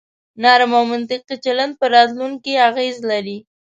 [0.41, 3.37] نرم او منطقي چلن په راتلونکي اغیز لري.